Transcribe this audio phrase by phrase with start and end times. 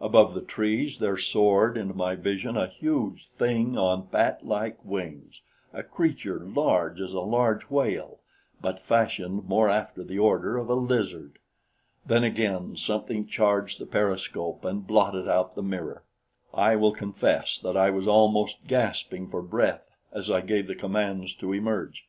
[0.00, 5.42] Above the trees there soared into my vision a huge thing on batlike wings
[5.74, 8.20] a creature large as a large whale,
[8.62, 11.38] but fashioned more after the order of a lizard.
[12.06, 16.04] Then again something charged the periscope and blotted out the mirror.
[16.54, 21.34] I will confess that I was almost gasping for breath as I gave the commands
[21.34, 22.08] to emerge.